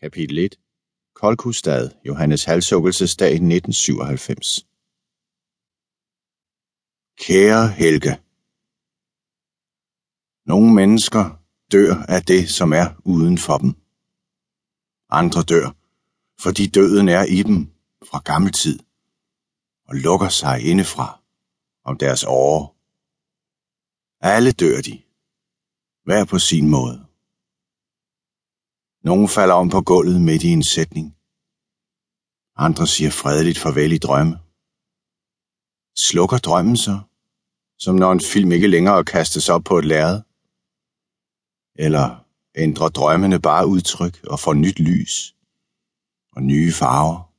Kapitel 0.00 0.38
1 0.38 0.58
Kolkustad, 1.14 1.90
Johannes 2.04 2.44
halshuggelsesdag 2.44 3.32
1997 3.32 4.66
Kære 7.18 7.68
Helge 7.68 8.18
Nogle 10.46 10.74
mennesker 10.74 11.42
dør 11.72 11.94
af 12.08 12.22
det, 12.22 12.50
som 12.50 12.72
er 12.72 13.00
uden 13.04 13.38
for 13.38 13.58
dem. 13.58 13.74
Andre 15.10 15.42
dør, 15.42 15.70
fordi 16.40 16.66
døden 16.66 17.08
er 17.08 17.24
i 17.24 17.42
dem 17.42 17.72
fra 18.08 18.18
gammel 18.18 18.52
tid 18.52 18.78
og 19.88 19.94
lukker 19.94 20.28
sig 20.28 20.60
indefra 20.70 21.20
om 21.84 21.98
deres 21.98 22.24
åre. 22.26 22.68
Alle 24.20 24.52
dør 24.52 24.80
de, 24.80 25.02
hver 26.04 26.24
på 26.24 26.38
sin 26.38 26.68
måde. 26.68 27.03
Nogle 29.04 29.28
falder 29.28 29.54
om 29.54 29.68
på 29.68 29.80
gulvet 29.80 30.20
midt 30.20 30.42
i 30.42 30.48
en 30.48 30.62
sætning. 30.62 31.16
Andre 32.56 32.86
siger 32.86 33.10
fredeligt 33.10 33.58
farvel 33.58 33.92
i 33.92 33.98
drømme. 33.98 34.38
Slukker 35.96 36.38
drømmen 36.38 36.76
så, 36.76 37.00
som 37.78 37.94
når 37.94 38.12
en 38.12 38.20
film 38.20 38.52
ikke 38.52 38.66
længere 38.66 39.04
kastes 39.04 39.48
op 39.48 39.64
på 39.64 39.78
et 39.78 39.84
lærred? 39.84 40.20
Eller 41.74 42.26
ændrer 42.54 42.88
drømmene 42.88 43.40
bare 43.40 43.66
udtryk 43.66 44.24
og 44.24 44.40
får 44.40 44.54
nyt 44.54 44.78
lys 44.78 45.36
og 46.32 46.42
nye 46.42 46.72
farver? 46.72 47.32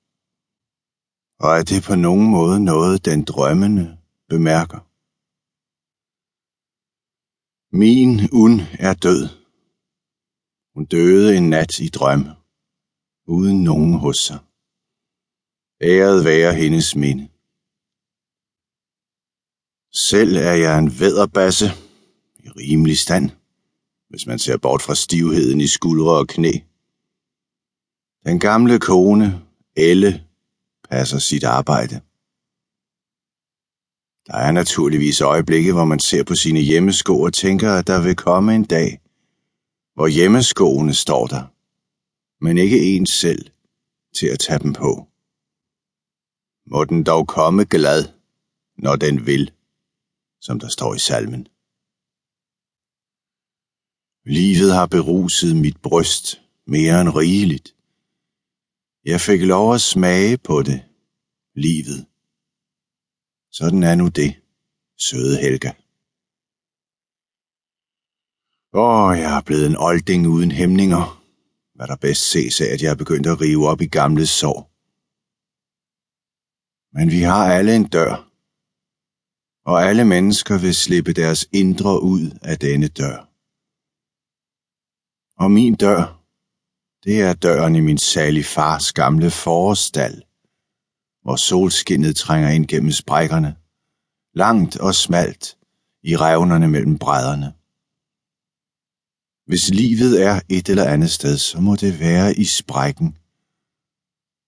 Og 1.40 1.58
er 1.58 1.64
det 1.64 1.84
på 1.84 1.96
nogen 1.96 2.32
måde 2.32 2.60
noget, 2.64 3.06
den 3.06 3.24
drømmende 3.24 3.98
bemærker? 4.30 4.80
Min 7.82 8.30
un 8.32 8.62
er 8.80 8.94
død. 8.94 9.45
Hun 10.76 10.86
døde 10.86 11.38
en 11.38 11.50
nat 11.50 11.80
i 11.80 11.90
drøm, 11.90 12.26
uden 13.28 13.64
nogen 13.64 13.94
hos 13.94 14.18
sig. 14.18 14.40
Æret 15.82 16.26
være 16.26 16.54
hendes 16.54 16.96
minde. 16.96 17.28
Selv 19.94 20.36
er 20.36 20.54
jeg 20.54 20.80
en 20.80 21.00
vædderbasse 21.00 21.66
i 22.44 22.50
rimelig 22.50 22.98
stand, 22.98 23.30
hvis 24.10 24.28
man 24.28 24.40
ser 24.40 24.58
bort 24.58 24.82
fra 24.82 24.96
stivheden 24.96 25.62
i 25.62 25.68
skuldre 25.68 26.12
og 26.12 26.28
knæ. 26.28 26.52
Den 28.26 28.40
gamle 28.40 28.80
kone, 28.80 29.42
Elle, 29.76 30.24
passer 30.90 31.20
sit 31.20 31.44
arbejde. 31.44 31.96
Der 34.28 34.36
er 34.36 34.52
naturligvis 34.52 35.22
øjeblikke, 35.22 35.74
hvor 35.74 35.86
man 35.86 36.00
ser 36.00 36.24
på 36.24 36.36
sine 36.36 36.60
hjemmesko 36.60 37.22
og 37.22 37.34
tænker, 37.34 37.74
at 37.74 37.88
der 37.88 38.02
vil 38.02 38.16
komme 38.16 38.56
en 38.56 38.66
dag, 38.66 39.05
hvor 39.96 40.08
hjemmeskoene 40.08 40.94
står 40.94 41.28
der, 41.28 41.44
men 42.44 42.58
ikke 42.58 42.96
ens 42.96 43.10
selv 43.10 43.52
til 44.18 44.28
at 44.28 44.40
tage 44.40 44.60
dem 44.60 44.74
på. 44.74 45.08
Må 46.66 46.86
den 46.86 47.04
dog 47.04 47.28
komme 47.28 47.66
glad, 47.66 48.02
når 48.78 48.96
den 48.96 49.26
vil, 49.26 49.52
som 50.42 50.60
der 50.60 50.68
står 50.68 50.96
i 50.96 51.00
salmen. 51.00 51.48
Livet 54.26 54.74
har 54.74 54.86
beruset 54.86 55.56
mit 55.56 55.82
bryst 55.82 56.42
mere 56.66 57.02
end 57.02 57.10
rigeligt. 57.10 57.76
Jeg 59.06 59.22
fik 59.22 59.42
lov 59.42 59.74
at 59.74 59.82
smage 59.82 60.38
på 60.38 60.64
det, 60.64 60.84
livet. 61.56 62.06
Sådan 63.52 63.84
er 63.84 63.96
nu 63.96 64.08
det, 64.08 64.36
søde 64.98 65.38
Helga. 65.38 65.72
Åh, 68.78 69.18
jeg 69.18 69.38
er 69.38 69.42
blevet 69.42 69.66
en 69.66 69.78
olding 69.78 70.28
uden 70.28 70.52
hæmninger, 70.52 71.24
hvad 71.76 71.88
der 71.88 71.96
bedst 71.96 72.32
ses 72.32 72.62
af, 72.62 72.66
at 72.74 72.82
jeg 72.82 72.92
er 72.92 72.96
begyndt 72.96 73.28
at 73.28 73.42
rive 73.42 73.68
op 73.68 73.82
i 73.82 73.88
gamle 73.88 74.28
sår. 74.28 74.72
Men 76.98 77.12
vi 77.12 77.22
har 77.22 77.54
alle 77.54 77.76
en 77.76 77.88
dør, 77.88 78.30
og 79.66 79.84
alle 79.84 80.06
mennesker 80.06 80.58
vil 80.58 80.76
slippe 80.76 81.14
deres 81.14 81.48
indre 81.52 82.02
ud 82.02 82.32
af 82.42 82.60
denne 82.60 82.88
dør. 82.88 83.18
Og 85.44 85.52
min 85.52 85.76
dør, 85.76 86.22
det 87.04 87.22
er 87.22 87.34
døren 87.34 87.76
i 87.76 87.80
min 87.80 87.98
salig 87.98 88.46
fars 88.46 88.94
gamle 88.94 89.32
forårsstald, 89.32 90.22
hvor 91.22 91.36
solskinnet 91.36 92.16
trænger 92.16 92.50
ind 92.50 92.68
gennem 92.68 92.92
sprækkerne, 92.92 93.56
langt 94.34 94.78
og 94.78 94.96
smalt 94.96 95.58
i 96.04 96.18
revnerne 96.18 96.68
mellem 96.68 96.98
brædderne. 96.98 97.54
Hvis 99.46 99.70
livet 99.70 100.24
er 100.24 100.42
et 100.50 100.70
eller 100.70 100.84
andet 100.84 101.12
sted, 101.12 101.38
så 101.38 101.60
må 101.60 101.76
det 101.76 102.00
være 102.00 102.36
i 102.36 102.46
sprækken. 102.46 103.18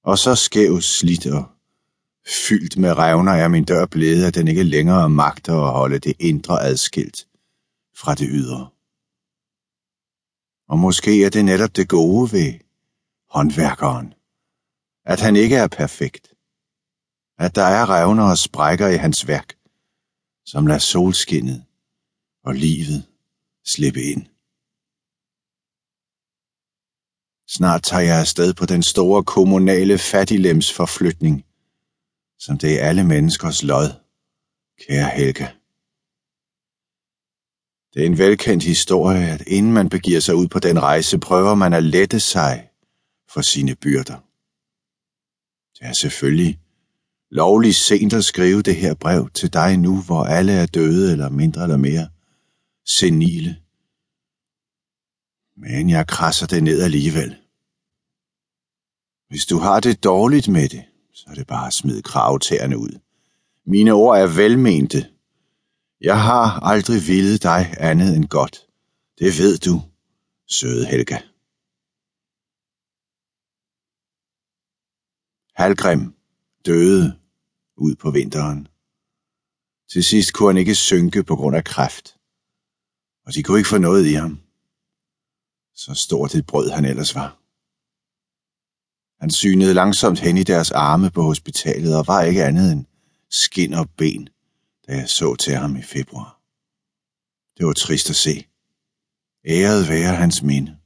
Og 0.04 0.18
så 0.18 0.36
skæv 0.36 0.82
slidt 0.82 1.28
og 1.28 1.46
fyldt 2.48 2.78
med 2.78 2.98
revner 2.98 3.32
er 3.32 3.48
min 3.48 3.64
dør 3.66 3.86
blevet, 3.86 4.26
at 4.26 4.36
den 4.36 4.48
ikke 4.48 4.64
længere 4.64 5.10
magter 5.10 5.54
at 5.54 5.72
holde 5.72 6.00
det 6.00 6.14
indre 6.20 6.62
adskilt 6.62 7.28
fra 7.96 8.16
det 8.16 8.28
ydre. 8.32 8.70
Og 10.70 10.80
måske 10.80 11.26
er 11.26 11.30
det 11.30 11.46
netop 11.46 11.76
det 11.76 11.90
gode 11.90 12.32
ved 12.32 12.54
håndværkeren, 13.30 14.14
at 15.06 15.20
han 15.20 15.36
ikke 15.36 15.56
er 15.56 15.68
perfekt, 15.68 16.34
at 17.38 17.56
der 17.56 17.64
er 17.64 17.90
revner 17.90 18.24
og 18.24 18.38
sprækker 18.38 18.88
i 18.88 18.98
hans 18.98 19.28
værk, 19.28 19.58
som 20.46 20.68
lader 20.68 20.80
solskinnet 20.80 21.64
og 22.44 22.56
livet 22.56 23.04
slippe 23.66 24.02
ind. 24.02 24.37
Snart 27.50 27.84
tager 27.84 28.04
jeg 28.04 28.20
afsted 28.20 28.54
på 28.54 28.66
den 28.66 28.84
store 28.84 29.24
kommunale 29.24 29.98
fattiglemsforflytning, 29.98 31.46
som 32.40 32.58
det 32.58 32.82
er 32.82 32.88
alle 32.90 33.04
menneskers 33.04 33.64
lod, 33.64 33.90
kære 34.88 35.10
Helge. 35.10 35.50
Det 37.94 38.02
er 38.02 38.06
en 38.06 38.18
velkendt 38.18 38.64
historie, 38.64 39.28
at 39.28 39.44
inden 39.48 39.74
man 39.74 39.90
begiver 39.90 40.20
sig 40.20 40.36
ud 40.36 40.48
på 40.48 40.60
den 40.60 40.82
rejse, 40.82 41.20
prøver 41.20 41.56
man 41.56 41.74
at 41.74 41.84
lette 41.84 42.20
sig 42.20 42.70
for 43.30 43.42
sine 43.42 43.76
byrder. 43.76 44.18
Det 45.80 45.88
er 45.88 45.94
selvfølgelig 45.94 46.60
lovligt 47.32 47.76
sent 47.76 48.14
at 48.14 48.26
skrive 48.26 48.62
det 48.62 48.76
her 48.76 48.94
brev 48.94 49.30
til 49.30 49.54
dig 49.54 49.78
nu, 49.78 50.02
hvor 50.02 50.24
alle 50.24 50.54
er 50.54 50.66
døde 50.66 51.12
eller 51.12 51.30
mindre 51.30 51.64
eller 51.64 51.78
mere 51.78 52.10
senile. 52.86 53.58
Men 55.58 55.90
jeg 55.90 56.08
krasser 56.08 56.48
det 56.48 56.64
ned 56.64 56.82
alligevel. 56.82 57.36
Hvis 59.30 59.46
du 59.46 59.58
har 59.58 59.80
det 59.80 60.04
dårligt 60.04 60.48
med 60.48 60.70
det, 60.70 60.84
så 61.14 61.26
er 61.28 61.34
det 61.34 61.48
bare 61.48 61.68
at 61.68 61.74
smide 61.74 62.02
kravtæerne 62.02 62.78
ud. 62.78 63.00
Mine 63.66 63.92
ord 63.92 64.18
er 64.18 64.28
velmente. 64.28 65.10
Jeg 66.02 66.22
har 66.22 66.60
aldrig 66.60 67.08
villet 67.08 67.44
dig 67.44 67.76
andet 67.78 68.16
end 68.16 68.26
godt. 68.26 68.68
Det 69.20 69.38
ved 69.38 69.58
du, 69.58 69.82
søde 70.48 70.86
Helga. 70.86 71.18
Halgrim 75.56 76.16
døde 76.66 77.20
ud 77.78 77.96
på 77.96 78.12
vinteren. 78.12 78.68
Til 79.92 80.04
sidst 80.04 80.34
kunne 80.34 80.50
han 80.50 80.58
ikke 80.58 80.76
synke 80.76 81.24
på 81.24 81.36
grund 81.36 81.56
af 81.56 81.64
kræft, 81.64 82.18
og 83.26 83.34
de 83.34 83.44
kunne 83.44 83.58
ikke 83.58 83.70
få 83.70 83.78
noget 83.78 84.06
i 84.06 84.14
ham. 84.14 84.47
Så 85.78 85.94
stort 85.94 86.36
et 86.36 86.46
brød 86.46 86.70
han 86.70 86.86
ellers 86.86 87.16
var. 87.16 87.40
Han 89.22 89.30
synede 89.30 89.74
langsomt 89.74 90.20
hen 90.20 90.38
i 90.38 90.44
deres 90.44 90.72
arme 90.72 91.12
på 91.12 91.22
hospitalet 91.22 91.98
og 91.98 92.08
var 92.08 92.22
ikke 92.22 92.46
andet 92.46 92.72
end 92.72 92.86
skin 93.30 93.74
og 93.74 93.90
ben, 93.90 94.30
da 94.88 94.96
jeg 94.96 95.10
så 95.10 95.36
til 95.36 95.56
ham 95.56 95.76
i 95.76 95.82
februar. 95.82 96.42
Det 97.58 97.66
var 97.66 97.74
trist 97.74 98.10
at 98.10 98.16
se. 98.16 98.48
Æret 99.46 99.90
være 99.90 100.16
hans 100.16 100.44
minde. 100.44 100.78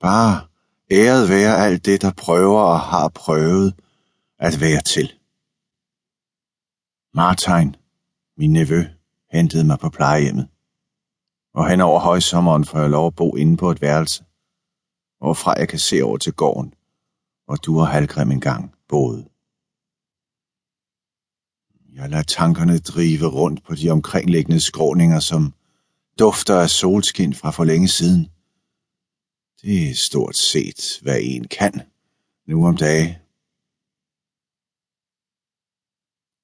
Bare 0.00 0.46
æret 0.90 1.28
være 1.28 1.66
alt 1.66 1.84
det, 1.84 2.02
der 2.02 2.12
prøver 2.12 2.60
og 2.60 2.80
har 2.80 3.08
prøvet 3.08 3.74
at 4.38 4.60
være 4.60 4.82
til. 4.82 5.12
Martin, 7.14 7.76
min 8.36 8.52
nevø, 8.52 8.84
hentede 9.32 9.64
mig 9.64 9.78
på 9.78 9.90
plejehjemmet. 9.90 10.48
Og 11.58 11.70
hen 11.70 11.80
over 11.80 12.00
højsommeren 12.00 12.64
får 12.64 12.78
jeg 12.78 12.90
lov 12.90 13.06
at 13.06 13.14
bo 13.14 13.36
inde 13.36 13.56
på 13.56 13.70
et 13.70 13.82
værelse, 13.82 14.24
hvorfra 15.18 15.52
jeg 15.52 15.68
kan 15.68 15.78
se 15.78 16.02
over 16.02 16.18
til 16.18 16.32
gården, 16.32 16.74
hvor 17.44 17.54
du 17.54 17.80
og 17.80 17.88
Halgrim 17.88 18.30
engang 18.30 18.74
boede. 18.88 19.28
Jeg 21.92 22.10
lader 22.10 22.22
tankerne 22.22 22.78
drive 22.78 23.26
rundt 23.26 23.64
på 23.64 23.74
de 23.74 23.90
omkringliggende 23.90 24.60
skråninger, 24.60 25.20
som 25.20 25.54
dufter 26.18 26.60
af 26.60 26.70
solskin 26.70 27.34
fra 27.34 27.50
for 27.50 27.64
længe 27.64 27.88
siden. 27.88 28.30
Det 29.62 29.90
er 29.90 29.94
stort 29.94 30.36
set, 30.36 30.98
hvad 31.02 31.18
en 31.22 31.44
kan, 31.48 31.82
nu 32.46 32.66
om 32.66 32.76
dage. 32.76 33.18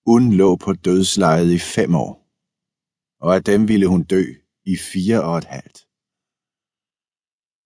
Hun 0.06 0.32
lå 0.32 0.56
på 0.56 0.72
dødslejet 0.72 1.52
i 1.52 1.58
fem 1.58 1.94
år, 1.94 2.26
og 3.20 3.34
af 3.34 3.44
dem 3.44 3.68
ville 3.68 3.86
hun 3.86 4.02
dø 4.02 4.24
i 4.64 4.76
fire 4.76 5.24
og 5.24 5.38
et 5.38 5.44
halvt. 5.44 5.78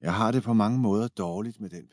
Jeg 0.00 0.14
har 0.14 0.30
det 0.32 0.42
på 0.42 0.52
mange 0.52 0.78
måder 0.78 1.08
dårligt 1.08 1.60
med 1.60 1.70
den 1.70 1.92